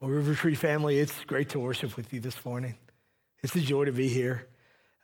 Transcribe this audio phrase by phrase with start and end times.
[0.00, 2.76] Well, River Tree family, it's great to worship with you this morning.
[3.42, 4.46] It's a joy to be here.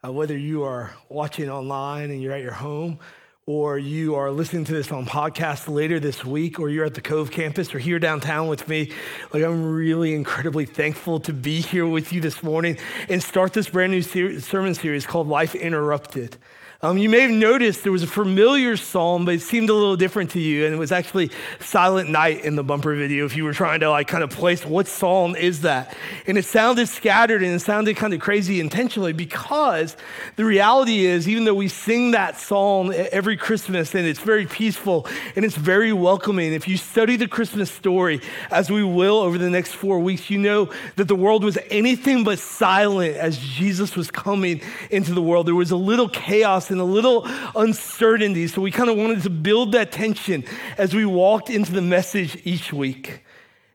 [0.04, 3.00] Uh, whether you are watching online and you're at your home,
[3.44, 7.00] or you are listening to this on podcast later this week, or you're at the
[7.00, 8.92] Cove campus or here downtown with me,
[9.32, 13.68] like I'm really incredibly thankful to be here with you this morning and start this
[13.68, 16.36] brand new ser- sermon series called Life Interrupted.
[16.84, 19.96] Um, you may have noticed there was a familiar psalm, but it seemed a little
[19.96, 20.66] different to you.
[20.66, 23.88] And it was actually Silent Night in the bumper video if you were trying to
[23.88, 25.96] like kind of place what psalm is that.
[26.26, 29.96] And it sounded scattered and it sounded kind of crazy intentionally because
[30.36, 35.06] the reality is, even though we sing that psalm every Christmas and it's very peaceful
[35.36, 39.48] and it's very welcoming, if you study the Christmas story, as we will over the
[39.48, 44.10] next four weeks, you know that the world was anything but silent as Jesus was
[44.10, 45.46] coming into the world.
[45.46, 48.48] There was a little chaos and a little uncertainty.
[48.48, 50.44] So we kind of wanted to build that tension
[50.76, 53.22] as we walked into the message each week.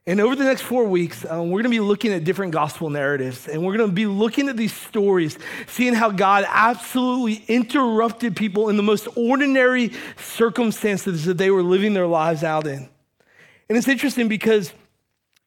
[0.06, 2.90] And over the next four weeks, um, we're going to be looking at different gospel
[2.90, 3.48] narratives.
[3.48, 8.68] And we're going to be looking at these stories, seeing how God absolutely interrupted people
[8.68, 12.88] in the most ordinary circumstances that they were living their lives out in.
[13.68, 14.72] And it's interesting because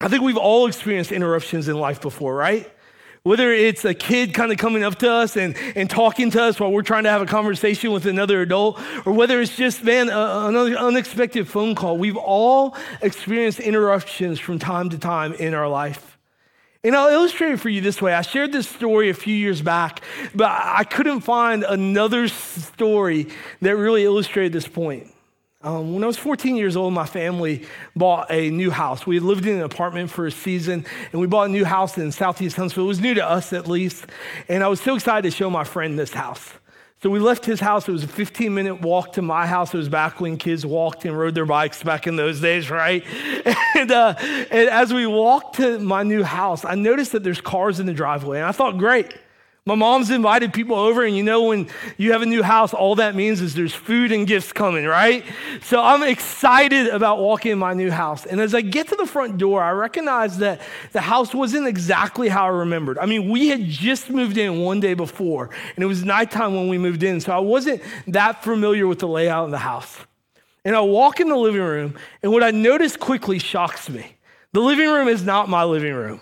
[0.01, 2.71] I think we've all experienced interruptions in life before, right?
[3.25, 6.59] Whether it's a kid kind of coming up to us and, and talking to us
[6.59, 10.09] while we're trying to have a conversation with another adult, or whether it's just, man,
[10.09, 16.17] an unexpected phone call, we've all experienced interruptions from time to time in our life.
[16.83, 18.13] And I'll illustrate it for you this way.
[18.13, 20.01] I shared this story a few years back,
[20.35, 23.27] but I couldn't find another story
[23.61, 25.12] that really illustrated this point.
[25.63, 29.07] Um, when I was 14 years old, my family bought a new house.
[29.07, 32.11] We lived in an apartment for a season, and we bought a new house in
[32.11, 32.83] Southeast Huntsville.
[32.83, 34.05] It was new to us, at least.
[34.49, 36.51] And I was so excited to show my friend this house.
[37.01, 37.87] So we left his house.
[37.87, 39.73] It was a 15 minute walk to my house.
[39.73, 43.03] It was back when kids walked and rode their bikes back in those days, right?
[43.75, 47.79] And, uh, and as we walked to my new house, I noticed that there's cars
[47.79, 48.37] in the driveway.
[48.37, 49.11] And I thought, great.
[49.65, 52.95] My mom's invited people over, and you know, when you have a new house, all
[52.95, 55.23] that means is there's food and gifts coming, right?
[55.61, 58.25] So I'm excited about walking in my new house.
[58.25, 60.59] And as I get to the front door, I recognize that
[60.91, 62.97] the house wasn't exactly how I remembered.
[62.97, 66.67] I mean, we had just moved in one day before, and it was nighttime when
[66.67, 69.97] we moved in, so I wasn't that familiar with the layout of the house.
[70.65, 74.17] And I walk in the living room, and what I notice quickly shocks me.
[74.51, 76.19] The living room is not my living room.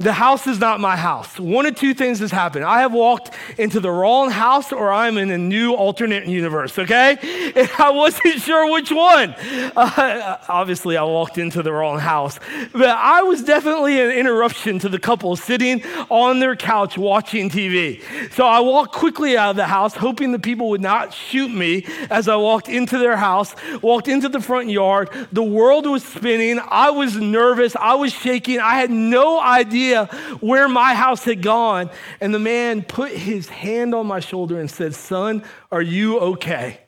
[0.00, 1.40] The house is not my house.
[1.40, 2.64] One of two things has happened.
[2.64, 7.18] I have walked into the wrong house or I'm in a new alternate universe, okay?
[7.58, 9.30] And I wasn't sure which one.
[9.74, 12.38] Uh, obviously, I walked into the wrong house,
[12.72, 18.00] but I was definitely an interruption to the couple sitting on their couch watching TV.
[18.32, 21.84] So I walked quickly out of the house, hoping the people would not shoot me
[22.10, 25.10] as I walked into their house, walked into the front yard.
[25.32, 26.60] The world was spinning.
[26.68, 27.74] I was nervous.
[27.74, 28.60] I was shaking.
[28.60, 30.06] I had no idea idea
[30.40, 31.90] where my house had gone.
[32.20, 36.80] And the man put his hand on my shoulder and said, Son, are you okay?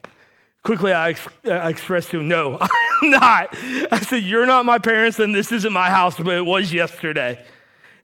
[0.63, 2.59] Quickly, I, ex- I expressed to him, No,
[3.03, 3.57] I'm not.
[3.91, 7.43] I said, You're not my parents, and this isn't my house, but it was yesterday.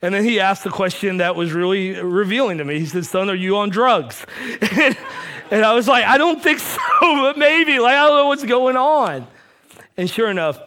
[0.03, 2.79] And then he asked the question that was really revealing to me.
[2.79, 4.25] He said, Son, are you on drugs?
[4.61, 4.97] and,
[5.51, 7.79] and I was like, I don't think so, but maybe.
[7.79, 9.27] Like, I don't know what's going on.
[9.97, 10.61] And sure enough,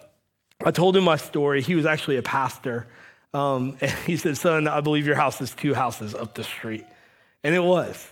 [0.63, 1.61] I told him my story.
[1.61, 2.87] He was actually a pastor.
[3.33, 6.85] Um, and he said, Son, I believe your house is two houses up the street.
[7.43, 8.07] And it was.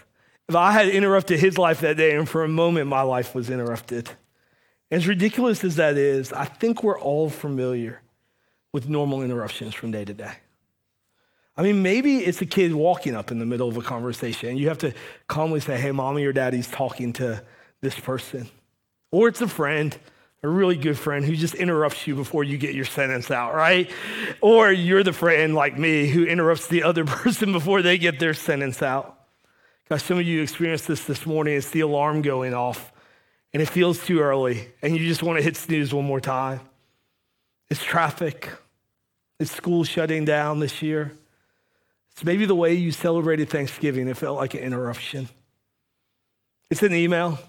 [0.48, 3.50] If I had interrupted his life that day, and for a moment my life was
[3.50, 4.10] interrupted.
[4.90, 8.02] As ridiculous as that is, I think we're all familiar
[8.72, 10.32] with normal interruptions from day to day.
[11.58, 14.60] I mean, maybe it's a kid walking up in the middle of a conversation, and
[14.60, 14.94] you have to
[15.28, 17.44] calmly say, Hey, mommy or daddy's talking to
[17.82, 18.48] this person.
[19.12, 19.98] Or it's a friend
[20.44, 23.92] a really good friend who just interrupts you before you get your sentence out, right?
[24.42, 28.34] Or you're the friend like me who interrupts the other person before they get their
[28.34, 29.16] sentence out.
[29.90, 31.56] Gosh, some of you experienced this this morning.
[31.56, 32.92] It's the alarm going off
[33.54, 36.60] and it feels too early and you just want to hit snooze one more time.
[37.70, 38.50] It's traffic.
[39.40, 41.14] It's school shutting down this year.
[42.12, 44.08] It's maybe the way you celebrated Thanksgiving.
[44.08, 45.30] It felt like an interruption.
[46.70, 47.40] It's an email.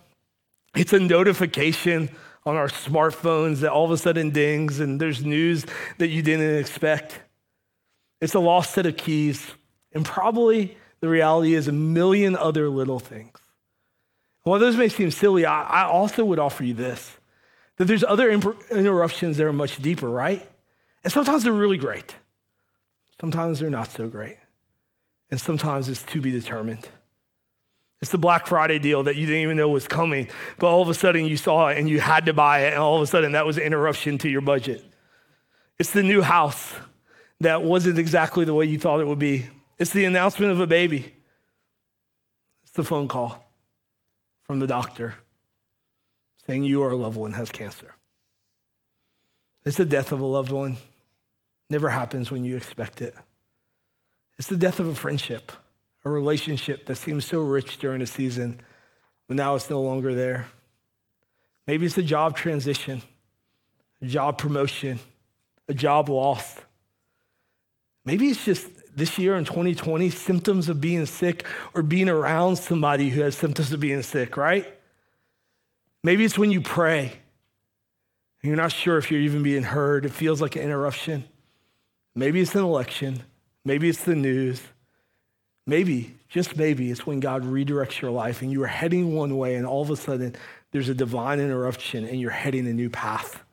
[0.75, 2.11] It's a notification
[2.49, 5.67] on our smartphones that all of a sudden dings and there's news
[5.99, 7.21] that you didn't expect.
[8.23, 9.47] It's a lost set of keys.
[9.93, 13.39] And probably the reality is a million other little things.
[14.45, 17.15] While those may seem silly, I, I also would offer you this
[17.77, 20.45] that there's other imp- interruptions that are much deeper, right?
[21.05, 22.17] And sometimes they're really great,
[23.21, 24.39] sometimes they're not so great,
[25.31, 26.89] and sometimes it's to be determined.
[28.01, 30.29] It's the Black Friday deal that you didn't even know was coming,
[30.59, 32.83] but all of a sudden you saw it and you had to buy it, and
[32.83, 34.85] all of a sudden that was an interruption to your budget.
[35.79, 36.75] It's the new house
[37.41, 39.47] that wasn't exactly the way you thought it would be.
[39.79, 41.13] It's the announcement of a baby.
[42.63, 43.45] It's the phone call
[44.45, 45.15] from the doctor
[46.47, 47.95] saying your loved one has cancer.
[49.65, 50.79] It's the death of a loved one.
[51.69, 53.15] Never happens when you expect it.
[54.39, 55.53] It's the death of a friendship,
[56.09, 58.61] a relationship that seems so rich during a season,
[59.27, 60.47] but now it's no longer there.
[61.67, 63.03] Maybe it's a job transition,
[64.01, 64.99] a job promotion,
[65.69, 66.57] a job loss.
[68.05, 68.67] Maybe it's just
[68.97, 73.73] this year in 2020 symptoms of being sick or being around somebody who has symptoms
[73.73, 74.67] of being sick, right?
[76.03, 77.13] Maybe it's when you pray
[78.43, 80.05] and you're not sure if you're even being heard.
[80.07, 81.25] It feels like an interruption.
[82.15, 83.23] Maybe it's an election.
[83.65, 84.63] Maybe it's the news.
[85.69, 89.55] Maybe, just maybe, it's when God redirects your life and you are heading one way
[89.55, 90.35] and all of a sudden
[90.73, 93.45] there's a divine interruption and you're heading a new path.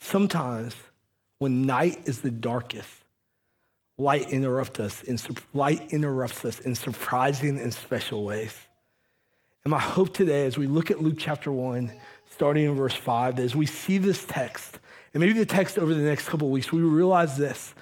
[0.00, 0.74] Sometimes
[1.38, 2.88] when night is the darkest,
[3.98, 5.18] light interrupts us in,
[5.52, 8.56] light interrupts us in surprising and special ways.
[9.64, 11.92] And my hope today as we look at Luke chapter 1,
[12.30, 14.78] starting in verse 5, that as we see this text,
[15.12, 17.74] and maybe the text over the next couple weeks, we realize this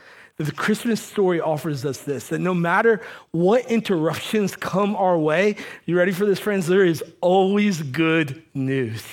[0.47, 5.97] the Christmas story offers us this that no matter what interruptions come our way, you
[5.97, 6.67] ready for this, friends?
[6.67, 9.05] There is always good news.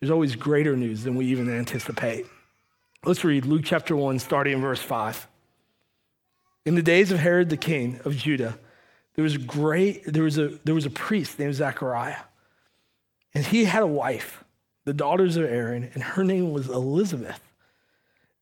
[0.00, 2.26] There's always greater news than we even anticipate.
[3.04, 5.26] Let's read Luke chapter 1, starting in verse 5.
[6.66, 8.58] In the days of Herod the king of Judah,
[9.14, 12.22] there was, a great, there, was a, there was a priest named Zechariah.
[13.34, 14.44] And he had a wife,
[14.84, 17.40] the daughters of Aaron, and her name was Elizabeth.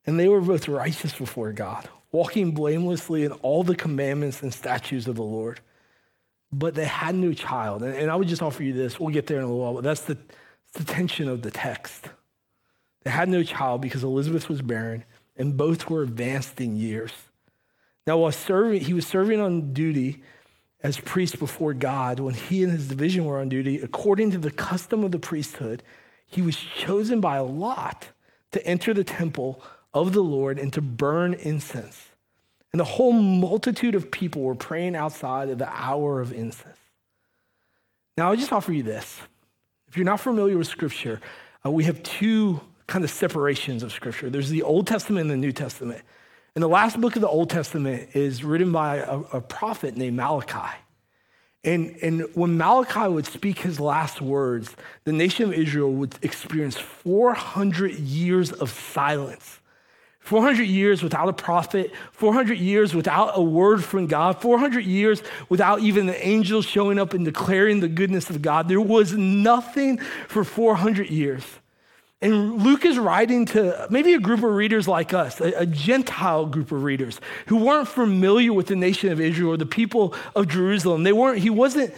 [0.07, 5.07] And they were both righteous before God, walking blamelessly in all the commandments and statutes
[5.07, 5.61] of the Lord.
[6.53, 7.83] But they had no child.
[7.83, 8.99] And, and I would just offer you this.
[8.99, 10.19] We'll get there in a little while, but that's the,
[10.75, 12.09] the tension of the text.
[13.05, 15.05] They had no child because Elizabeth was barren,
[15.37, 17.13] and both were advanced in years.
[18.07, 20.23] Now, while serving, he was serving on duty
[20.83, 24.51] as priest before God, when he and his division were on duty, according to the
[24.51, 25.83] custom of the priesthood,
[26.27, 28.09] he was chosen by a lot
[28.51, 29.63] to enter the temple
[29.95, 32.09] of the Lord and to burn incense.
[32.73, 36.79] And the whole multitude of people were praying outside at the hour of incense.
[38.17, 39.21] Now, I'll just offer you this.
[39.89, 41.21] If you're not familiar with Scripture,
[41.65, 45.37] uh, we have two kind of separations of Scripture there's the Old Testament and the
[45.37, 46.03] New Testament.
[46.55, 50.17] And the last book of the Old Testament is written by a, a prophet named
[50.17, 50.77] Malachi.
[51.65, 54.75] And, and when Malachi would speak his last words,
[55.05, 59.61] the nation of Israel would experience 400 years of silence.
[60.23, 65.81] 400 years without a prophet, 400 years without a word from God, 400 years without
[65.81, 68.69] even the angels showing up and declaring the goodness of God.
[68.69, 69.99] There was nothing
[70.29, 71.45] for 400 years.
[72.21, 76.47] And Luke is writing to maybe a group of readers like us, a, a, Gentile
[76.47, 80.47] group of readers who weren't familiar with the nation of Israel or the people of
[80.47, 81.03] Jerusalem.
[81.03, 81.93] They weren't, he wasn't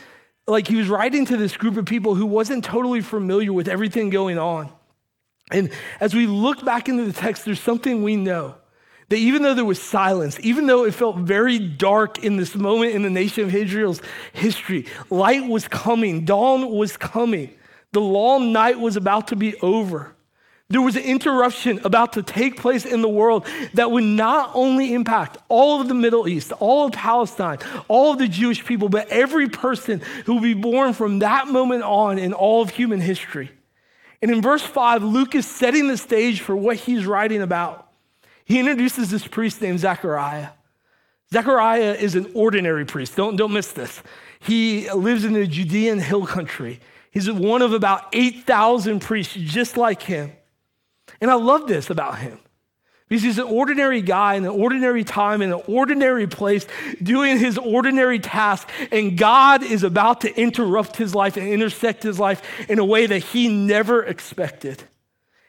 [0.47, 4.09] like he was writing to this group of people who wasn't totally familiar with everything
[4.09, 4.73] going on.
[5.55, 5.71] And
[6.01, 8.57] as we look back into the text, there's something we know
[9.09, 12.95] that even though there was silence, even though it felt very dark in this moment
[12.95, 14.03] in the nation of Israel's
[14.33, 17.55] history, light was coming, dawn was coming.
[17.93, 20.17] The long night was about to be over.
[20.71, 24.93] There was an interruption about to take place in the world that would not only
[24.93, 29.07] impact all of the Middle East, all of Palestine, all of the Jewish people, but
[29.09, 33.53] every person who would be born from that moment on in all of human history.
[34.25, 37.91] And in verse 5, Luke is setting the stage for what he's writing about.
[38.47, 40.49] He introduces this priest named Zechariah.
[41.31, 43.17] Zechariah is an ordinary priest.
[43.17, 44.03] Don't, don't miss this.
[44.41, 46.81] He lives in the Judean hill country.
[47.11, 50.33] He's one of about 8,000 priests just like him.
[51.21, 52.39] And I love this about him.
[53.09, 56.67] Because he's an ordinary guy in an ordinary time, in an ordinary place,
[57.03, 58.69] doing his ordinary task.
[58.91, 63.07] And God is about to interrupt his life and intersect his life in a way
[63.07, 64.83] that he never expected.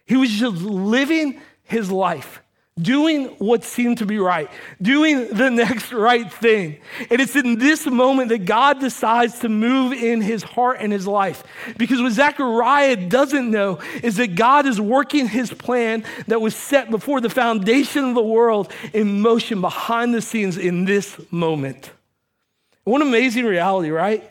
[0.06, 2.42] He was just living his life
[2.80, 4.50] doing what seemed to be right,
[4.82, 6.78] doing the next right thing.
[7.10, 11.08] And it's in this moment that God decides to move in his heart and his
[11.08, 11.44] life.
[11.78, 16.92] Because what Zechariah doesn't know is that God is working his plan that was set
[16.92, 21.92] before the foundation of the world in motion behind the scenes in this moment.
[22.84, 24.30] What an amazing reality, right?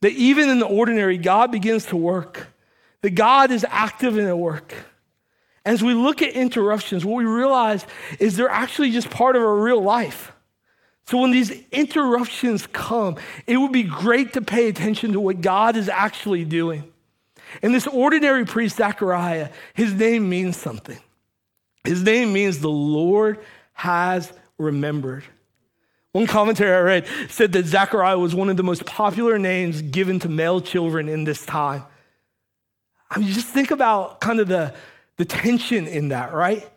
[0.00, 2.48] That even in the ordinary, God begins to work,
[3.02, 4.74] that God is active in the work.
[5.64, 7.86] As we look at interruptions, what we realize
[8.18, 10.32] is they're actually just part of our real life.
[11.06, 13.16] So when these interruptions come,
[13.46, 16.90] it would be great to pay attention to what God is actually doing.
[17.62, 20.98] And this ordinary priest, Zechariah, his name means something.
[21.84, 23.38] His name means the Lord
[23.74, 25.24] has remembered.
[26.12, 30.20] One commentary I read said that Zechariah was one of the most popular names given
[30.20, 31.82] to male children in this time.
[33.10, 34.74] I mean, just think about kind of the,
[35.16, 36.68] the tension in that, right?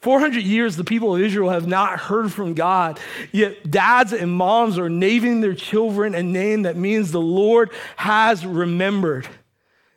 [0.00, 3.00] 400 years, the people of Israel have not heard from God,
[3.32, 8.46] yet dads and moms are naming their children a name that means the Lord has
[8.46, 9.26] remembered.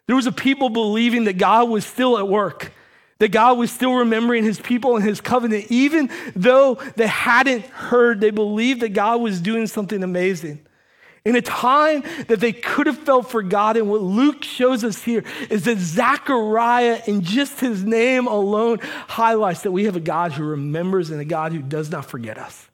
[0.08, 2.72] There was a people believing that God was still at work,
[3.20, 8.20] that God was still remembering his people and his covenant, even though they hadn't heard,
[8.20, 10.66] they believed that God was doing something amazing.
[11.24, 15.66] In a time that they could have felt forgotten, what Luke shows us here is
[15.66, 21.12] that Zechariah, in just his name alone, highlights that we have a God who remembers
[21.12, 22.70] and a God who does not forget us,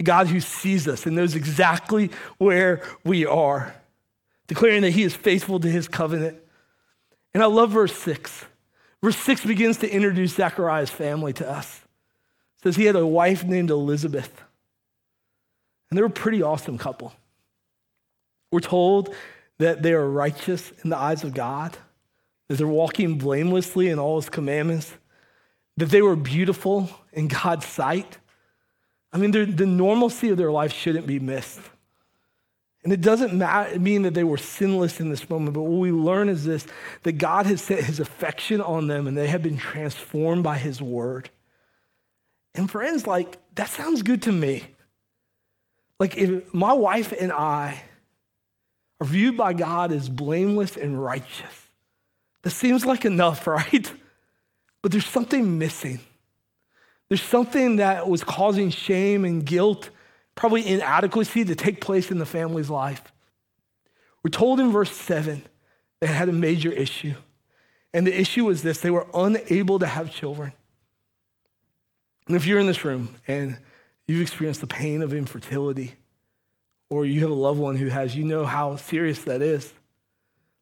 [0.00, 3.74] a God who sees us and knows exactly where we are,
[4.46, 6.38] declaring that he is faithful to his covenant.
[7.34, 8.46] And I love verse six.
[9.02, 11.82] Verse six begins to introduce Zechariah's family to us.
[12.56, 14.42] It says he had a wife named Elizabeth,
[15.90, 17.12] and they were a pretty awesome couple.
[18.54, 19.12] We're told
[19.58, 21.76] that they are righteous in the eyes of God,
[22.46, 24.94] that they're walking blamelessly in all his commandments,
[25.76, 28.18] that they were beautiful in God's sight.
[29.12, 31.62] I mean, the normalcy of their life shouldn't be missed.
[32.84, 35.90] And it doesn't matter, mean that they were sinless in this moment, but what we
[35.90, 36.64] learn is this
[37.02, 40.80] that God has set his affection on them and they have been transformed by his
[40.80, 41.28] word.
[42.54, 44.62] And friends, like, that sounds good to me.
[45.98, 47.82] Like, if my wife and I
[49.00, 51.68] are viewed by God as blameless and righteous.
[52.42, 53.92] That seems like enough, right?
[54.82, 56.00] But there's something missing.
[57.08, 59.90] There's something that was causing shame and guilt,
[60.34, 63.12] probably inadequacy to take place in the family's life.
[64.22, 65.42] We're told in verse 7
[66.00, 67.14] they had a major issue.
[67.92, 70.52] And the issue was this they were unable to have children.
[72.26, 73.58] And if you're in this room and
[74.06, 75.94] you've experienced the pain of infertility,
[76.94, 79.72] or you have a loved one who has, you know how serious that is.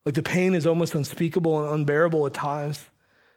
[0.06, 2.82] Like the pain is almost unspeakable and unbearable at times.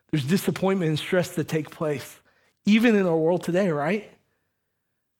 [0.09, 2.19] There's disappointment and stress that take place,
[2.65, 4.09] even in our world today, right?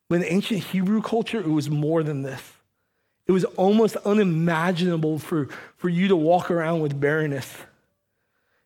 [0.08, 2.42] But in ancient Hebrew culture, it was more than this.
[3.26, 7.52] It was almost unimaginable for, for you to walk around with barrenness.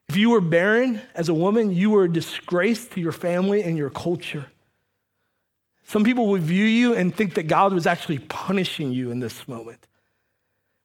[0.09, 3.77] If you were barren as a woman, you were a disgrace to your family and
[3.77, 4.47] your culture.
[5.91, 9.49] Some people would view you and think that God was actually punishing you in this
[9.49, 9.89] moment.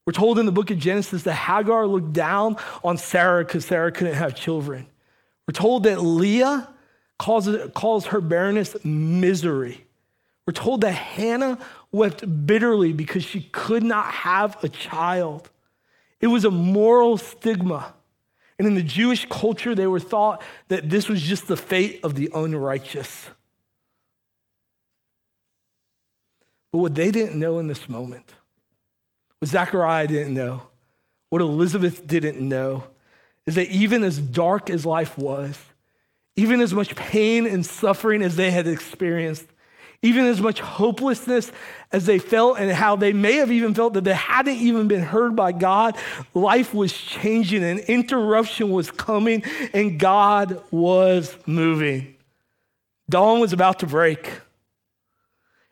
[0.03, 3.91] We're told in the book of Genesis that Hagar looked down on Sarah because Sarah
[3.91, 4.87] couldn't have children.
[5.47, 6.67] We're told that Leah
[7.19, 9.85] calls, calls her barrenness misery.
[10.47, 11.59] We're told that Hannah
[11.91, 15.51] wept bitterly because she could not have a child.
[16.19, 17.93] It was a moral stigma.
[18.57, 22.15] And in the Jewish culture, they were thought that this was just the fate of
[22.15, 23.27] the unrighteous.
[26.75, 28.33] But what they didn't know in this moment,
[29.39, 30.63] what Zechariah didn't know,
[31.29, 32.83] what Elizabeth didn't know,
[33.45, 35.57] is that even as dark as life was,
[36.35, 39.45] even as much pain and suffering as they had experienced,
[40.01, 41.49] even as much hopelessness
[41.93, 45.01] as they felt, and how they may have even felt that they hadn't even been
[45.01, 45.95] heard by God,
[46.33, 52.17] life was changing, and interruption was coming, and God was moving.
[53.09, 54.29] Dawn was about to break.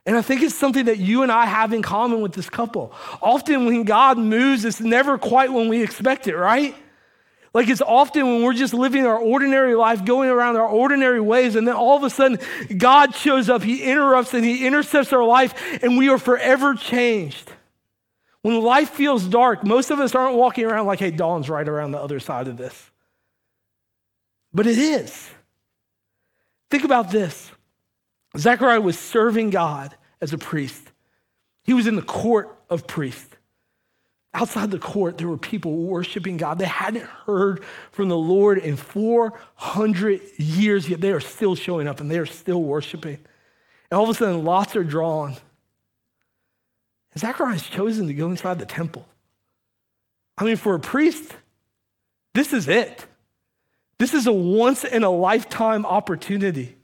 [0.06, 2.94] And I think it's something that you and I have in common with this couple.
[3.22, 6.76] Often when God moves, it's never quite when we expect it, right?
[7.54, 11.56] Like it's often when we're just living our ordinary life, going around our ordinary ways,
[11.56, 12.40] and then all of a sudden
[12.76, 17.52] God shows up, He interrupts and He intercepts our life, and we are forever changed.
[18.42, 21.92] When life feels dark, most of us aren't walking around like, hey, dawn's right around
[21.92, 22.92] the other side of this.
[24.54, 25.30] But it is.
[26.70, 27.52] Think about this.
[28.38, 30.92] Zechariah was serving God as a priest.
[31.64, 33.36] He was in the court of priests.
[34.36, 36.58] Outside the court, there were people worshiping God.
[36.58, 42.00] They hadn't heard from the Lord in 400 years, yet they are still showing up
[42.00, 43.20] and they are still worshiping.
[43.92, 45.36] And all of a sudden, lots are drawn.
[47.14, 49.08] And Zechariah is chosen to go inside the temple.
[50.36, 51.32] I mean, for a priest,
[52.34, 53.06] this is it.
[54.00, 56.76] This is a once in a lifetime opportunity.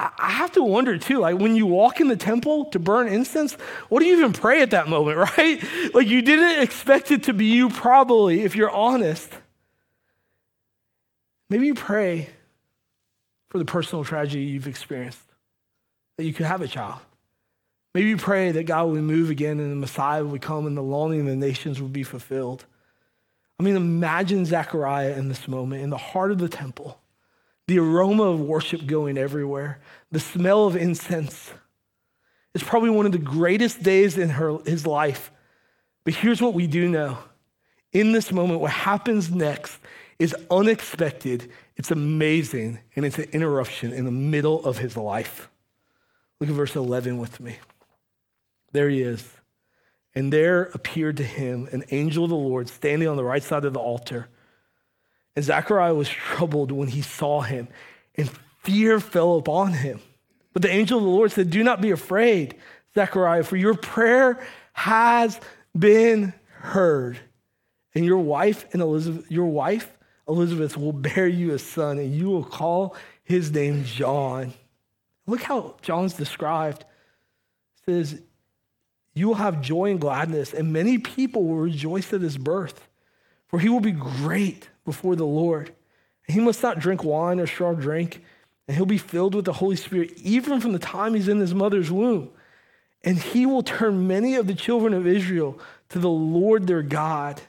[0.00, 3.52] I have to wonder too, like when you walk in the temple to burn incense,
[3.90, 5.62] what do you even pray at that moment, right?
[5.92, 9.30] Like you didn't expect it to be you, probably, if you're honest.
[11.50, 12.30] Maybe you pray
[13.48, 15.20] for the personal tragedy you've experienced,
[16.16, 17.00] that you could have a child.
[17.94, 20.82] Maybe you pray that God would move again and the Messiah would come and the
[20.82, 22.64] longing of the nations would be fulfilled.
[23.58, 27.00] I mean, imagine Zechariah in this moment, in the heart of the temple
[27.70, 29.78] the aroma of worship going everywhere,
[30.10, 31.52] the smell of incense.
[32.52, 35.30] It's probably one of the greatest days in her, his life.
[36.02, 37.18] But here's what we do know
[37.92, 39.78] in this moment, what happens next
[40.18, 45.48] is unexpected, it's amazing, and it's an interruption in the middle of his life.
[46.40, 47.56] Look at verse 11 with me.
[48.72, 49.24] There he is.
[50.16, 53.64] And there appeared to him an angel of the Lord standing on the right side
[53.64, 54.28] of the altar.
[55.40, 57.68] And Zechariah was troubled when he saw him,
[58.14, 58.28] and
[58.62, 59.98] fear fell upon him.
[60.52, 62.56] But the angel of the Lord said, Do not be afraid,
[62.94, 65.40] Zechariah, for your prayer has
[65.74, 67.18] been heard.
[67.94, 69.96] And your wife and Elizabeth, your wife,
[70.28, 72.94] Elizabeth, will bear you a son, and you will call
[73.24, 74.52] his name John.
[75.26, 76.82] Look how John's described.
[76.82, 78.20] It says,
[79.14, 82.86] You will have joy and gladness, and many people will rejoice at his birth,
[83.48, 85.72] for he will be great before the Lord.
[86.26, 88.24] He must not drink wine or strong drink,
[88.66, 91.54] and he'll be filled with the Holy Spirit even from the time he's in his
[91.54, 92.30] mother's womb.
[93.04, 97.40] And he will turn many of the children of Israel to the Lord their God.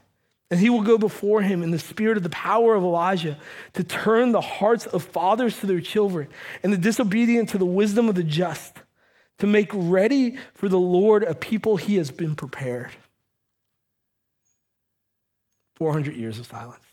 [0.52, 3.40] And he will go before him in the spirit of the power of Elijah
[3.74, 6.28] to turn the hearts of fathers to their children
[6.62, 8.76] and the disobedient to the wisdom of the just,
[9.40, 12.92] to make ready for the Lord a people he has been prepared.
[15.76, 16.91] 400 years of silence.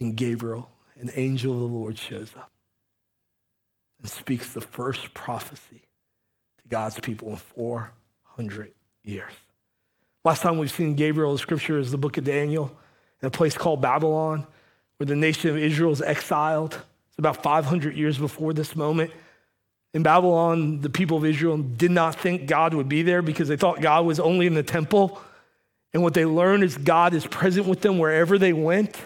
[0.00, 2.50] And Gabriel, an angel of the Lord, shows up
[4.00, 5.82] and speaks the first prophecy
[6.62, 9.32] to God's people in 400 years.
[10.24, 12.76] Last time we've seen Gabriel in scripture is the book of Daniel
[13.22, 14.46] in a place called Babylon,
[14.96, 16.74] where the nation of Israel is exiled.
[17.08, 19.10] It's about 500 years before this moment.
[19.94, 23.56] In Babylon, the people of Israel did not think God would be there because they
[23.56, 25.20] thought God was only in the temple.
[25.94, 28.96] And what they learned is God is present with them wherever they went.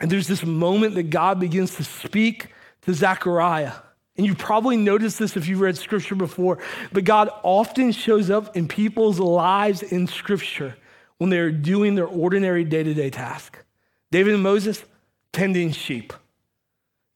[0.00, 2.48] And there's this moment that God begins to speak
[2.82, 3.72] to Zechariah.
[4.16, 6.58] And you probably noticed this if you've read scripture before,
[6.92, 10.76] but God often shows up in people's lives in scripture
[11.18, 13.58] when they're doing their ordinary day to day task.
[14.10, 14.84] David and Moses,
[15.32, 16.12] tending sheep.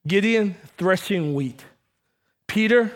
[0.07, 1.65] Gideon, threshing wheat.
[2.49, 2.91] Peter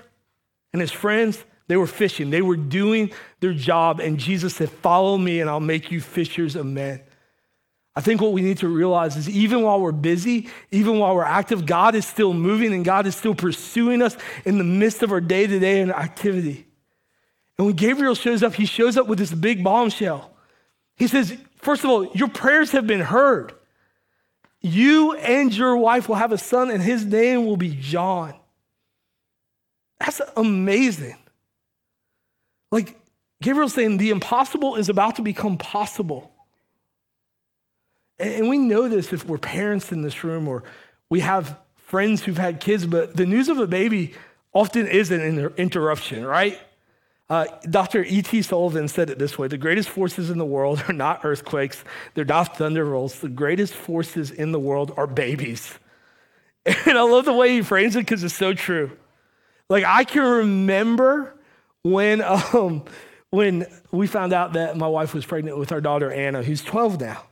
[0.73, 2.31] and his friends, they were fishing.
[2.31, 4.01] They were doing their job.
[4.01, 7.01] And Jesus said, Follow me, and I'll make you fishers of men.
[7.95, 11.25] I think what we need to realize is even while we're busy, even while we're
[11.25, 15.13] active, God is still moving and God is still pursuing us in the midst of
[15.13, 16.67] our day to day activity.
[17.59, 20.31] And when Gabriel shows up, he shows up with this big bombshell.
[20.97, 23.53] He says, First of all, your prayers have been heard.
[24.61, 28.35] You and your wife will have a son, and his name will be John.
[30.01, 31.17] That's amazing.
[32.73, 32.99] Like
[33.41, 36.32] Gabriel's saying, the impossible is about to become possible.
[38.23, 40.63] And we know this if we're parents in this room or
[41.11, 44.15] we have friends who've had kids, but the news of a baby
[44.55, 46.59] often is an inter- interruption, right?
[47.29, 48.05] Uh, Dr.
[48.05, 48.43] E.T.
[48.43, 51.83] Sullivan said it this way The greatest forces in the world are not earthquakes,
[52.15, 53.21] they're not thunder rolls.
[53.21, 55.79] The greatest forces in the world are babies.
[56.87, 58.97] And I love the way he frames it because it's so true.
[59.69, 61.35] Like, I can remember
[61.83, 62.23] when,
[62.55, 62.85] um,
[63.31, 67.01] when we found out that my wife was pregnant with our daughter Anna, who's 12
[67.01, 67.25] now.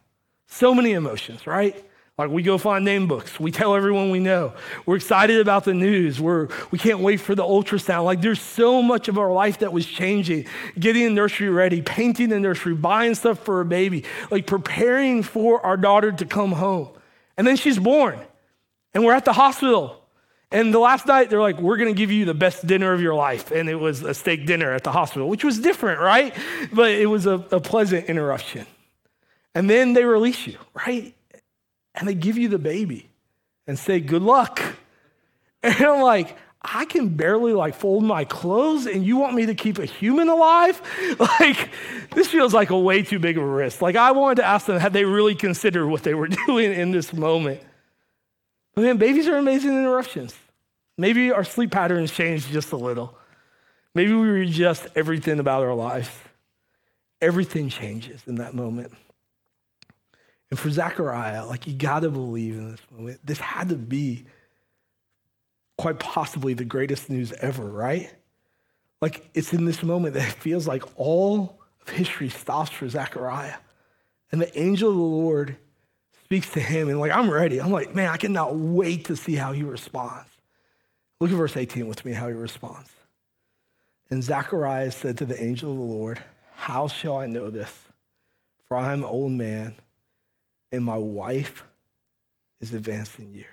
[0.52, 1.76] So many emotions, right?
[2.18, 3.38] Like we go find name books.
[3.40, 4.52] We tell everyone we know.
[4.84, 6.20] We're excited about the news.
[6.20, 8.04] We're, we can't wait for the ultrasound.
[8.04, 10.46] Like there's so much of our life that was changing.
[10.78, 15.64] Getting the nursery ready, painting the nursery, buying stuff for a baby, like preparing for
[15.64, 16.90] our daughter to come home.
[17.38, 18.18] And then she's born.
[18.92, 20.04] And we're at the hospital.
[20.50, 23.00] And the last night, they're like, we're going to give you the best dinner of
[23.00, 23.52] your life.
[23.52, 26.36] And it was a steak dinner at the hospital, which was different, right?
[26.72, 28.66] But it was a, a pleasant interruption.
[29.54, 31.14] And then they release you, right?
[31.94, 33.10] And they give you the baby
[33.66, 34.60] and say, good luck.
[35.62, 39.54] And I'm like, I can barely like fold my clothes and you want me to
[39.54, 40.80] keep a human alive?
[41.18, 41.68] Like,
[42.14, 43.82] this feels like a way too big of a risk.
[43.82, 46.92] Like, I wanted to ask them, had they really considered what they were doing in
[46.92, 47.60] this moment?
[48.74, 50.34] But man, babies are amazing interruptions.
[50.96, 53.14] Maybe our sleep patterns changed just a little.
[53.94, 56.10] Maybe we readjust everything about our lives.
[57.20, 58.92] Everything changes in that moment.
[60.50, 64.24] And for Zechariah, like you got to believe in this moment, this had to be
[65.78, 68.12] quite possibly the greatest news ever, right?
[69.00, 73.56] Like it's in this moment that it feels like all of history stops for Zechariah.
[74.32, 75.56] And the angel of the Lord
[76.24, 77.60] speaks to him, and like, I'm ready.
[77.60, 80.28] I'm like, man, I cannot wait to see how he responds.
[81.20, 82.90] Look at verse 18 with me, how he responds.
[84.10, 86.22] And Zechariah said to the angel of the Lord,
[86.54, 87.72] How shall I know this?
[88.66, 89.74] For I am an old man
[90.72, 91.64] and my wife
[92.60, 93.46] is advanced in years.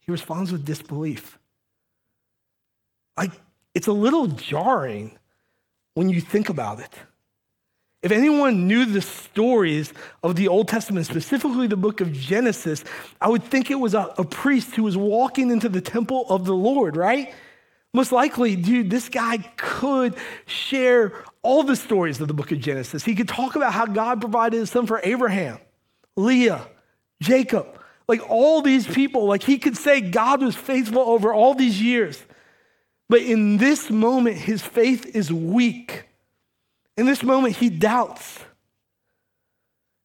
[0.00, 1.38] He responds with disbelief.
[3.16, 3.32] Like,
[3.74, 5.18] it's a little jarring
[5.94, 6.92] when you think about it.
[8.02, 12.84] If anyone knew the stories of the Old Testament, specifically the book of Genesis,
[13.18, 16.44] I would think it was a, a, priest who was walking into the temple of
[16.44, 17.32] the Lord, right?
[17.94, 23.04] Most likely, dude, this guy could share all the stories of the book of Genesis.
[23.04, 25.58] He could talk about how God provided a son for Abraham,
[26.16, 26.66] Leah,
[27.22, 27.78] Jacob,
[28.08, 29.26] like all these people.
[29.26, 32.20] Like he could say God was faithful over all these years.
[33.08, 36.04] But in this moment, his faith is weak.
[36.96, 38.40] In this moment, he doubts.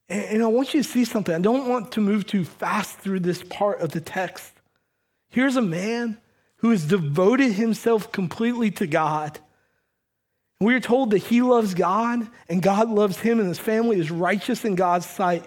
[0.09, 1.33] And I want you to see something.
[1.33, 4.53] I don't want to move too fast through this part of the text.
[5.29, 6.19] Here's a man
[6.59, 9.39] who has devoted himself completely to God.
[10.61, 14.11] We are told that he loves God and God loves him and his family is
[14.11, 15.45] righteous in God's sight.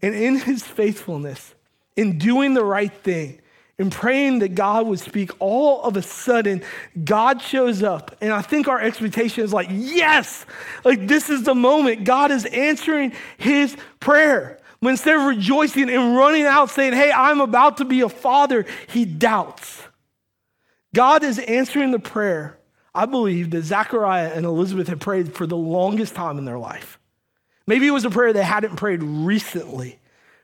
[0.00, 1.54] And in his faithfulness,
[1.96, 3.40] in doing the right thing,
[3.78, 6.62] in praying that God would speak, all of a sudden,
[7.04, 8.16] God shows up.
[8.22, 10.46] And I think our expectation is like, yes,
[10.82, 12.04] like this is the moment.
[12.04, 14.58] God is answering his prayer.
[14.80, 18.64] But instead of rejoicing and running out saying, hey, I'm about to be a father,
[18.88, 19.82] he doubts.
[20.96, 22.56] God is answering the prayer,
[22.94, 26.98] I believe, that Zachariah and Elizabeth had prayed for the longest time in their life.
[27.66, 29.98] Maybe it was a prayer they hadn't prayed recently.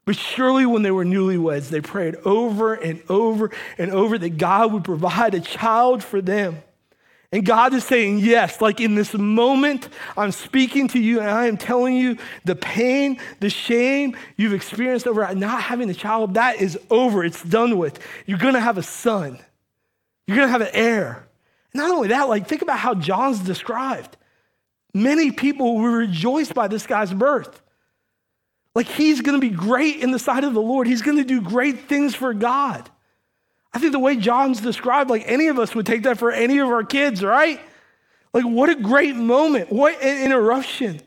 [0.04, 4.74] But surely, when they were newlyweds, they prayed over and over and over that God
[4.74, 6.62] would provide a child for them.
[7.32, 9.88] And God is saying, Yes, like in this moment,
[10.18, 15.06] I'm speaking to you and I am telling you the pain, the shame you've experienced
[15.06, 17.24] over not having a child, that is over.
[17.24, 18.00] It's done with.
[18.26, 19.38] You're going to have a son,
[20.26, 21.26] you're going to have an heir.
[21.74, 24.16] Not only that, like think about how John's described.
[24.94, 27.62] Many people were rejoiced by this guy's birth.
[28.74, 30.86] Like he's going to be great in the sight of the Lord.
[30.86, 32.88] He's going to do great things for God.
[33.74, 36.58] I think the way John's described, like any of us would take that for any
[36.58, 37.58] of our kids, right?
[38.34, 39.70] Like, what a great moment.
[39.70, 41.00] What an interruption.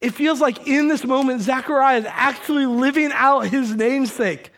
[0.00, 4.50] It feels like in this moment, Zechariah is actually living out his namesake.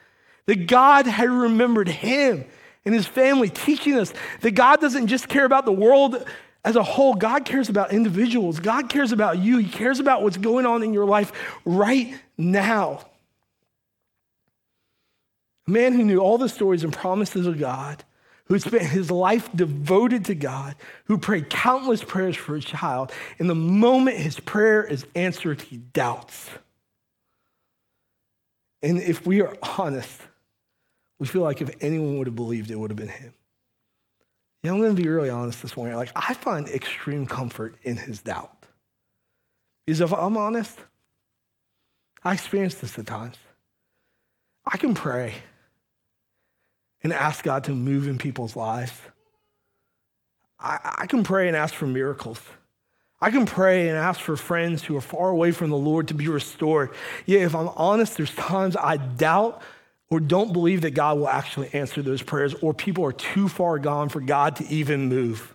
[0.46, 2.44] That God had remembered him
[2.86, 6.24] and his family, teaching us that God doesn't just care about the world
[6.64, 8.58] as a whole, God cares about individuals.
[8.58, 9.58] God cares about you.
[9.58, 11.32] He cares about what's going on in your life
[11.64, 13.06] right now.
[15.68, 18.04] A man who knew all the stories and promises of God,
[18.46, 23.46] who spent his life devoted to God, who prayed countless prayers for a child, in
[23.48, 26.50] the moment his prayer is answered, he doubts.
[28.82, 30.20] And if we are honest,
[31.18, 33.32] we feel like if anyone would have believed, it would have been him.
[34.62, 35.96] Know, I'm going to be really honest this morning.
[35.96, 38.52] Like, I find extreme comfort in his doubt.
[39.84, 40.78] Because if I'm honest,
[42.24, 43.36] I experience this at times.
[44.66, 45.34] I can pray
[47.02, 48.92] and ask God to move in people's lives.
[50.58, 52.40] I, I can pray and ask for miracles.
[53.20, 56.14] I can pray and ask for friends who are far away from the Lord to
[56.14, 56.90] be restored.
[57.24, 59.62] Yet, if I'm honest, there's times I doubt
[60.10, 63.78] or don't believe that God will actually answer those prayers, or people are too far
[63.78, 65.54] gone for God to even move.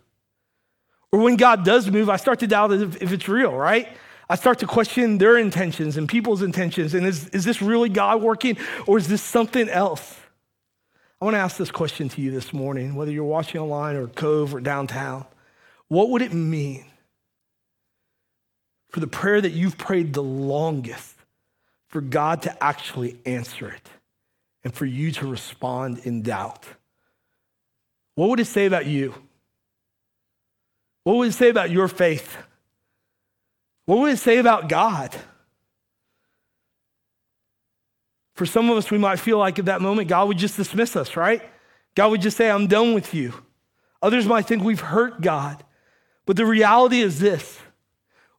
[1.12, 3.88] Or when God does move, I start to doubt if, if it's real, right?
[4.30, 6.94] I start to question their intentions and people's intentions.
[6.94, 10.18] And is, is this really God working, or is this something else?
[11.20, 14.08] I want to ask this question to you this morning, whether you're watching online or
[14.08, 15.26] Cove or downtown.
[15.88, 16.86] What would it mean
[18.90, 21.16] for the prayer that you've prayed the longest
[21.90, 23.90] for God to actually answer it?
[24.63, 26.65] And for you to respond in doubt.
[28.15, 29.13] What would it say about you?
[31.04, 32.38] What would it say about your faith?
[33.86, 35.15] What would it say about God?
[38.36, 40.95] For some of us, we might feel like at that moment, God would just dismiss
[40.95, 41.41] us, right?
[41.95, 43.34] God would just say, I'm done with you.
[44.02, 45.63] Others might think we've hurt God.
[46.26, 47.60] But the reality is this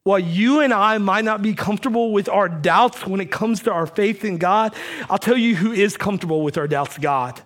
[0.05, 3.73] while you and I might not be comfortable with our doubts when it comes to
[3.73, 4.75] our faith in God,
[5.09, 7.41] I'll tell you who is comfortable with our doubts God.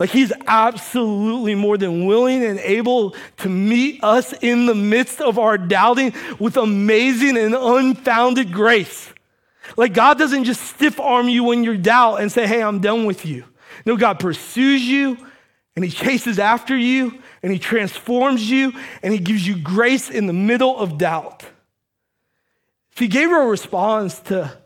[0.00, 5.38] Like he's absolutely more than willing and able to meet us in the midst of
[5.38, 9.12] our doubting with amazing and unfounded grace.
[9.76, 13.06] Like God doesn't just stiff arm you when you're doubt and say, hey, I'm done
[13.06, 13.44] with you.
[13.86, 15.16] No, God pursues you
[15.76, 20.26] and he chases after you and he transforms you and he gives you grace in
[20.26, 21.44] the middle of doubt.
[22.96, 24.56] See, Gabriel responds to,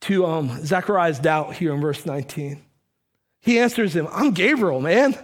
[0.00, 2.62] to um, Zechariah's doubt here in verse 19.
[3.40, 5.16] He answers him, I'm Gabriel, man.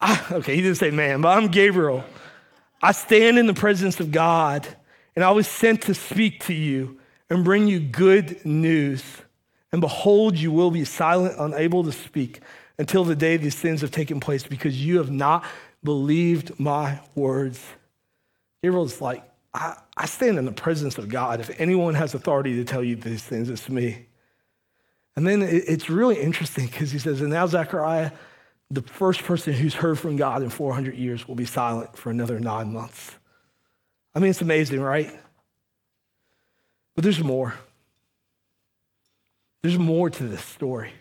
[0.00, 2.04] I, okay, he didn't say man, but I'm Gabriel.
[2.80, 4.66] I stand in the presence of God,
[5.14, 9.02] and I was sent to speak to you and bring you good news.
[9.72, 12.40] And behold, you will be silent, unable to speak
[12.80, 15.44] until the day these things have taken place because you have not
[15.84, 17.62] believed my words.
[18.62, 21.40] Gabriel's like, I, I stand in the presence of God.
[21.40, 24.06] If anyone has authority to tell you these things, it's me.
[25.14, 28.12] And then it's really interesting because he says, and now Zechariah,
[28.70, 32.40] the first person who's heard from God in 400 years, will be silent for another
[32.40, 33.14] nine months.
[34.14, 35.12] I mean, it's amazing, right?
[36.94, 37.54] But there's more.
[39.60, 40.94] There's more to this story.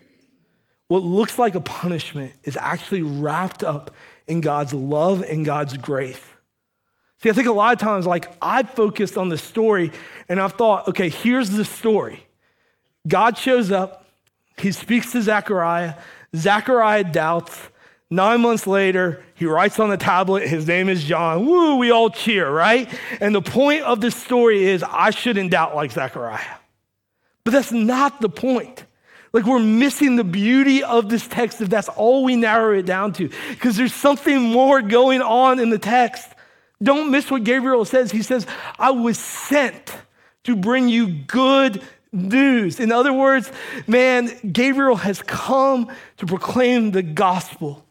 [0.89, 3.91] What looks like a punishment is actually wrapped up
[4.28, 6.19] in God's love and God's grace.
[7.21, 9.91] See, I think a lot of times, like, I've focused on the story
[10.28, 12.25] and I've thought, okay, here's the story.
[13.08, 14.08] God shows up,
[14.58, 15.93] he speaks to Zechariah,
[16.36, 17.58] Zechariah doubts.
[18.10, 21.45] Nine months later, he writes on the tablet, his name is John.
[21.45, 22.91] Woo, we all cheer, right?
[23.21, 26.58] And the point of this story is I shouldn't doubt like Zechariah.
[27.43, 28.86] But that's not the point.
[29.32, 33.13] Like we're missing the beauty of this text if that's all we narrow it down
[33.13, 36.28] to, because there's something more going on in the text.
[36.82, 38.12] Don't miss what Gabriel says.
[38.12, 39.94] He says, I was sent
[40.46, 42.80] to bring you good news.
[42.80, 43.52] In other words,
[43.86, 47.86] man, Gabriel has come to proclaim the gospel.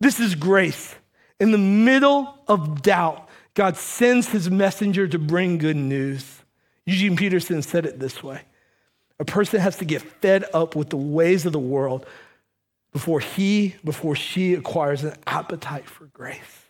[0.00, 0.94] This is grace.
[1.38, 6.42] In the middle of doubt, God sends his messenger to bring good news.
[6.84, 8.42] Eugene Peterson said it this way
[9.18, 12.06] a person has to get fed up with the ways of the world
[12.92, 16.66] before he, before she acquires an appetite for grace.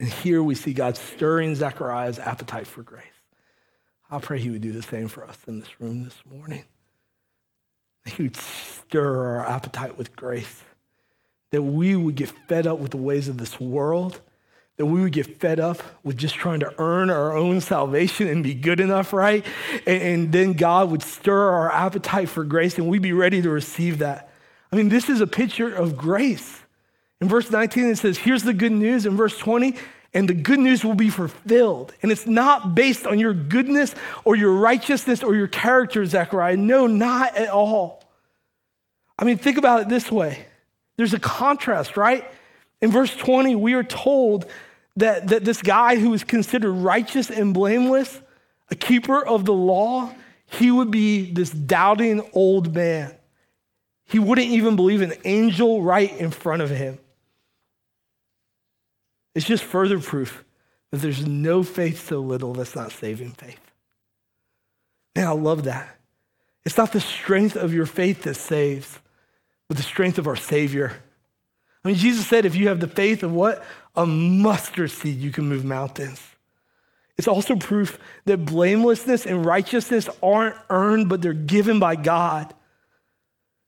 [0.00, 3.04] And here we see God stirring Zechariah's appetite for grace.
[4.10, 6.64] I pray he would do the same for us in this room this morning.
[8.06, 10.62] He would stir our appetite with grace.
[11.50, 14.20] That we would get fed up with the ways of this world
[14.78, 18.44] that we would get fed up with just trying to earn our own salvation and
[18.44, 19.44] be good enough, right?
[19.86, 23.50] And, and, then God would stir our appetite for grace and we'd be ready to
[23.50, 24.30] receive that.
[24.72, 26.60] I mean, this is a picture of grace.
[27.20, 29.04] In verse 19, it says, Here's the good news.
[29.04, 29.74] In verse 20,
[30.14, 31.92] and the good news will be fulfilled.
[32.02, 36.56] And it's not based on your goodness or your righteousness or your character, Zechariah.
[36.56, 38.04] No, not at all.
[39.18, 40.46] I mean, think about it this way
[40.96, 42.24] there's a contrast, right?
[42.80, 44.46] In verse 20, we are told
[44.98, 48.20] that, that this guy who was considered righteous and blameless,
[48.70, 50.12] a keeper of the law,
[50.46, 53.14] he would be this doubting old man.
[54.04, 56.98] He wouldn't even believe an angel right in front of him.
[59.34, 60.44] It's just further proof
[60.90, 63.60] that there's no faith so little that's not saving faith.
[65.14, 65.96] Man, I love that.
[66.64, 68.98] It's not the strength of your faith that saves,
[69.68, 71.02] but the strength of our Savior.
[71.84, 73.64] I mean, Jesus said, if you have the faith of what?
[73.94, 76.20] A mustard seed, you can move mountains.
[77.16, 82.54] It's also proof that blamelessness and righteousness aren't earned, but they're given by God.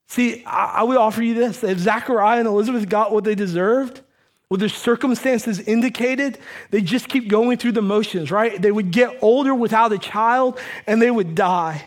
[0.07, 4.01] See, I, I would offer you this if Zachariah and Elizabeth got what they deserved,
[4.47, 6.37] what their circumstances indicated,
[6.71, 8.61] they just keep going through the motions, right?
[8.61, 11.85] They would get older without a child and they would die.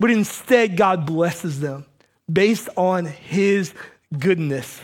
[0.00, 1.86] But instead, God blesses them
[2.32, 3.74] based on his
[4.16, 4.80] goodness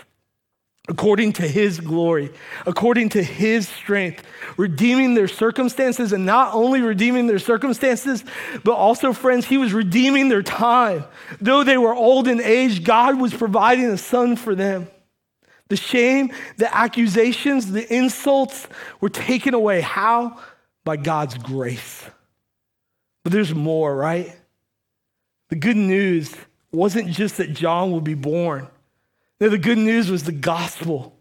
[0.88, 2.30] according to his glory,
[2.66, 4.22] according to his strength,
[4.58, 8.22] redeeming their circumstances, and not only redeeming their circumstances,
[8.64, 11.04] but also, friends, he was redeeming their time.
[11.40, 14.88] Though they were old in age, God was providing a son for them.
[15.68, 18.68] The shame, the accusations, the insults
[19.00, 19.80] were taken away.
[19.80, 20.38] How?
[20.84, 22.04] By God's grace.
[23.22, 24.36] But there's more, right?
[25.48, 26.34] The good news
[26.72, 28.68] wasn't just that John would be born.
[29.40, 31.16] Now, the good news was the gospel.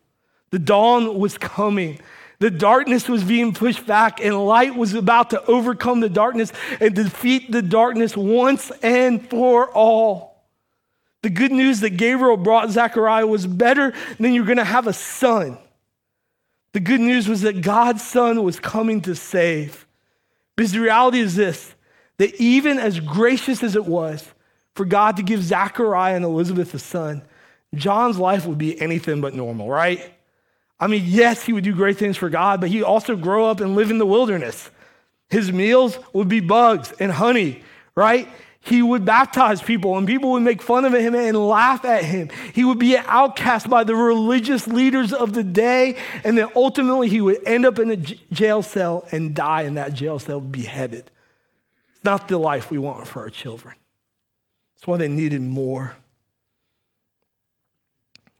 [0.51, 1.99] The dawn was coming.
[2.39, 6.93] The darkness was being pushed back, and light was about to overcome the darkness and
[6.93, 10.43] defeat the darkness once and for all.
[11.21, 14.93] The good news that Gabriel brought Zechariah was better than you're going to have a
[14.93, 15.57] son.
[16.73, 19.87] The good news was that God's son was coming to save.
[20.55, 21.73] Because the reality is this
[22.17, 24.23] that even as gracious as it was
[24.75, 27.23] for God to give Zechariah and Elizabeth a son,
[27.73, 30.13] John's life would be anything but normal, right?
[30.79, 33.59] I mean, yes, he would do great things for God, but he also grow up
[33.59, 34.69] and live in the wilderness.
[35.29, 37.63] His meals would be bugs and honey,
[37.95, 38.27] right?
[38.65, 42.29] He would baptize people and people would make fun of him and laugh at him.
[42.53, 45.97] He would be outcast by the religious leaders of the day.
[46.23, 49.93] And then ultimately he would end up in a jail cell and die in that
[49.93, 51.11] jail cell beheaded.
[51.95, 53.75] It's not the life we want for our children.
[54.75, 55.97] That's why they needed more.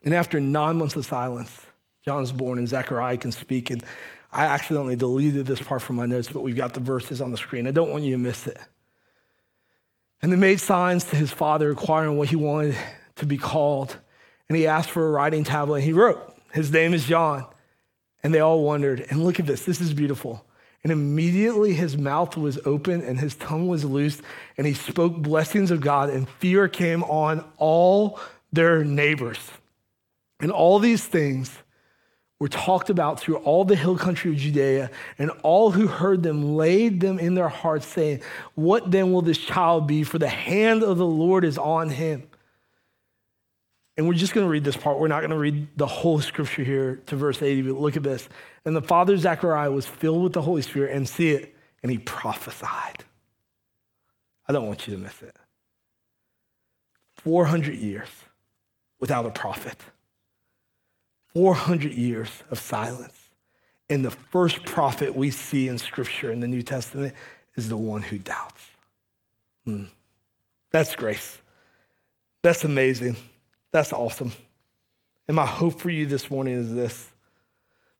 [0.03, 1.65] And after nine months of silence,
[2.03, 3.69] John is born and Zechariah can speak.
[3.69, 3.83] And
[4.31, 7.37] I accidentally deleted this part from my notes, but we've got the verses on the
[7.37, 7.67] screen.
[7.67, 8.57] I don't want you to miss it.
[10.21, 12.75] And they made signs to his father, inquiring what he wanted
[13.17, 13.97] to be called.
[14.49, 17.45] And he asked for a writing tablet, and he wrote, His name is John.
[18.23, 19.05] And they all wondered.
[19.09, 20.45] And look at this, this is beautiful.
[20.81, 24.21] And immediately his mouth was open and his tongue was loosed,
[24.57, 28.19] and he spoke blessings of God, and fear came on all
[28.51, 29.39] their neighbors.
[30.43, 31.49] And all these things
[32.37, 36.57] were talked about through all the hill country of Judea, and all who heard them
[36.57, 38.21] laid them in their hearts, saying,
[38.53, 40.03] What then will this child be?
[40.03, 42.23] For the hand of the Lord is on him.
[43.95, 44.99] And we're just going to read this part.
[44.99, 48.03] We're not going to read the whole scripture here to verse 80, but look at
[48.03, 48.27] this.
[48.65, 51.99] And the father Zechariah was filled with the Holy Spirit and see it, and he
[51.99, 53.05] prophesied.
[54.45, 55.37] I don't want you to miss it.
[57.19, 58.09] 400 years
[58.99, 59.77] without a prophet,
[61.33, 63.17] 400 years of silence.
[63.89, 67.13] And the first prophet we see in scripture in the New Testament
[67.55, 68.63] is the one who doubts.
[69.65, 69.85] Hmm.
[70.71, 71.37] That's grace.
[72.41, 73.15] That's amazing.
[73.71, 74.33] That's awesome.
[75.27, 77.09] And my hope for you this morning is this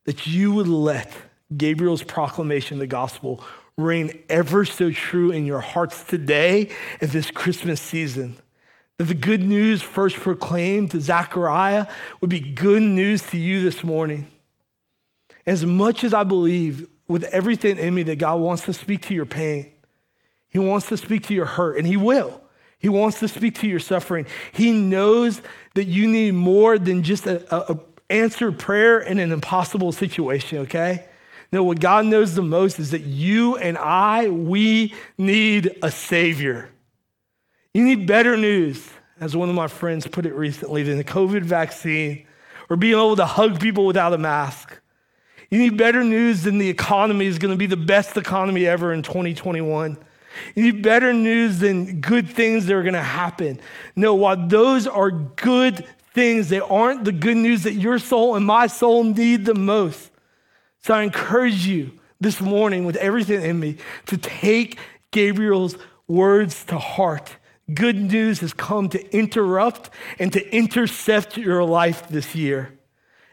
[0.06, 1.14] that you would let
[1.56, 3.44] Gabriel's proclamation of the gospel
[3.78, 6.70] reign ever so true in your hearts today
[7.00, 8.36] and this Christmas season.
[8.98, 11.88] That the good news first proclaimed to Zechariah
[12.22, 14.28] would be good news to you this morning.
[15.46, 19.14] As much as I believe with everything in me that God wants to speak to
[19.14, 19.72] your pain,
[20.50, 22.42] He wants to speak to your hurt, and He will.
[22.78, 24.26] He wants to speak to your suffering.
[24.52, 25.42] He knows
[25.74, 27.46] that you need more than just an
[28.10, 31.06] answered prayer in an impossible situation, okay?
[31.52, 36.70] No, what God knows the most is that you and I, we need a Savior.
[37.74, 38.88] You need better news,
[39.20, 42.28] as one of my friends put it recently, than the COVID vaccine
[42.70, 44.80] or being able to hug people without a mask.
[45.50, 48.94] You need better news than the economy is going to be the best economy ever
[48.94, 49.98] in 2021.
[50.56, 53.60] You need better news than good things that are going to happen.
[53.96, 58.46] No, while those are good things, they aren't the good news that your soul and
[58.46, 60.12] my soul need the most.
[60.82, 64.78] So I encourage you this morning with everything in me to take
[65.12, 65.76] Gabriel's
[66.08, 67.36] words to heart.
[67.74, 72.78] Good news has come to interrupt and to intercept your life this year.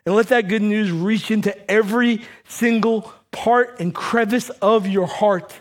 [0.06, 5.54] And let that good news reach into every single part and crevice of your heart.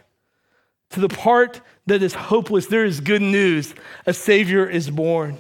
[0.92, 3.76] To the part that is hopeless, there is good news.
[4.06, 5.38] A Savior is born.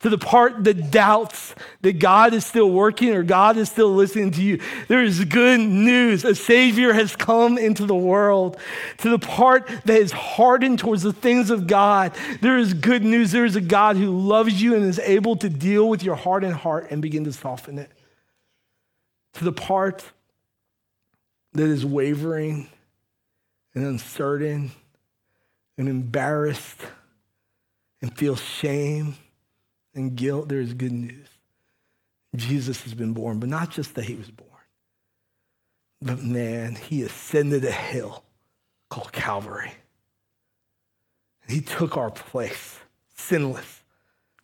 [0.00, 4.30] To the part that doubts that God is still working or God is still listening
[4.30, 4.58] to you,
[4.88, 6.24] there is good news.
[6.24, 8.56] A Savior has come into the world.
[8.98, 13.30] To the part that is hardened towards the things of God, there is good news.
[13.30, 16.54] There is a God who loves you and is able to deal with your hardened
[16.54, 17.90] heart and begin to soften it.
[19.34, 20.02] To the part
[21.52, 22.70] that is wavering
[23.74, 24.70] and uncertain
[25.76, 26.80] and embarrassed
[28.00, 29.16] and feels shame
[29.94, 31.28] and guilt, there is good news.
[32.36, 34.48] Jesus has been born, but not just that he was born,
[36.00, 38.22] but man, he ascended a hill
[38.88, 39.72] called Calvary.
[41.48, 42.78] He took our place,
[43.16, 43.82] sinless,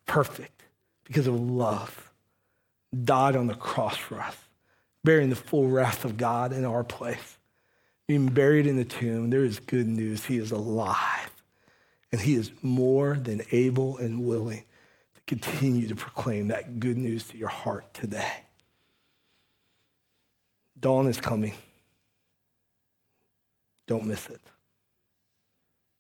[0.07, 0.65] perfect,
[1.05, 2.11] because of love,
[3.05, 4.37] died on the cross for us,
[5.05, 7.37] bearing the full wrath of God in our place
[8.07, 10.25] being buried in the tomb, there is good news.
[10.25, 11.31] He is alive.
[12.13, 14.65] And he is more than able and willing
[15.27, 18.33] continue to proclaim that good news to your heart today.
[20.79, 21.55] Dawn is coming.
[23.87, 24.41] Don't miss it.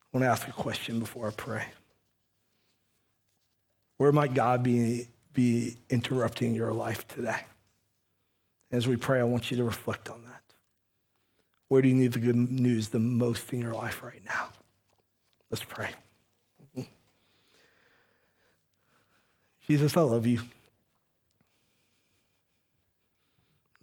[0.02, 1.64] I want to ask a question before I pray.
[3.96, 7.40] Where might God be, be interrupting your life today?
[8.70, 10.42] As we pray, I want you to reflect on that.
[11.68, 14.48] Where do you need the good news the most in your life right now?
[15.50, 15.90] Let's pray.
[19.66, 20.40] Jesus, I love you.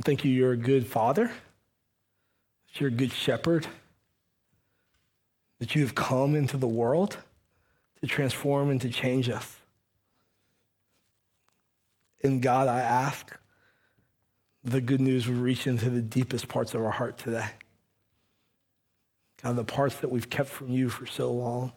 [0.03, 3.67] Thank you, you're a good father, that you're a good shepherd,
[5.59, 7.17] that you have come into the world
[8.01, 9.57] to transform and to change us.
[12.21, 13.38] And God, I ask
[14.63, 17.47] the good news would reach into the deepest parts of our heart today.
[19.41, 21.73] God, the parts that we've kept from you for so long,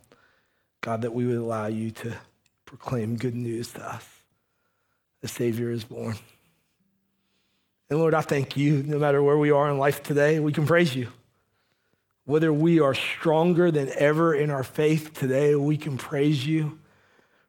[0.81, 2.17] God, that we would allow you to
[2.67, 4.05] proclaim good news to us.
[5.23, 6.17] The Savior is born.
[7.89, 10.67] And Lord, I thank you, no matter where we are in life today, we can
[10.67, 11.09] praise you.
[12.25, 16.79] Whether we are stronger than ever in our faith today, we can praise you.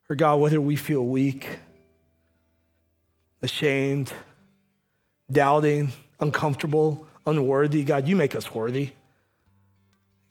[0.10, 1.60] Or God, whether we feel weak,
[3.42, 4.14] ashamed,
[5.32, 7.84] doubting, uncomfortable, unworthy.
[7.84, 8.92] God, you make us worthy.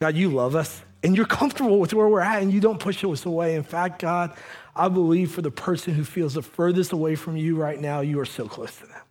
[0.00, 3.04] God, you love us and you're comfortable with where we're at and you don't push
[3.04, 3.54] us away.
[3.54, 4.36] In fact, God,
[4.74, 8.18] I believe for the person who feels the furthest away from you right now, you
[8.18, 9.02] are so close to them.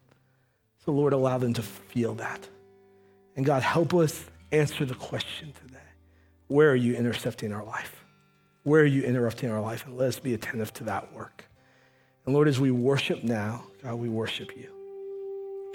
[0.84, 2.50] So, Lord, allow them to feel that.
[3.38, 5.80] And God, help us answer the question today
[6.48, 8.04] where are you intercepting our life?
[8.64, 9.86] Where are you interrupting our life?
[9.86, 11.46] And let us be attentive to that work.
[12.26, 14.74] And Lord, as we worship now, God, we worship you.